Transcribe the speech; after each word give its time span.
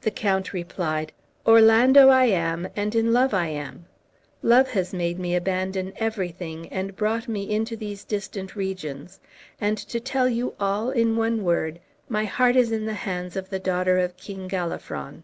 The 0.00 0.10
count 0.10 0.54
replied: 0.54 1.12
"Orlando 1.46 2.08
I 2.08 2.24
am, 2.24 2.68
and 2.74 2.94
in 2.94 3.12
love 3.12 3.34
I 3.34 3.48
am. 3.48 3.84
Love 4.42 4.70
has 4.70 4.94
made 4.94 5.18
me 5.18 5.36
abandon 5.36 5.92
everything, 5.96 6.68
and 6.72 6.96
brought 6.96 7.28
me 7.28 7.50
into 7.50 7.76
these 7.76 8.02
distant 8.02 8.56
regions, 8.56 9.20
and, 9.60 9.76
to 9.76 10.00
tell 10.00 10.26
you 10.26 10.54
all 10.58 10.88
in 10.90 11.16
one 11.18 11.44
word, 11.44 11.80
my 12.08 12.24
heart 12.24 12.56
is 12.56 12.72
in 12.72 12.86
the 12.86 12.94
hands 12.94 13.36
of 13.36 13.50
the 13.50 13.58
daughter 13.58 13.98
of 13.98 14.16
King 14.16 14.48
Galafron. 14.48 15.22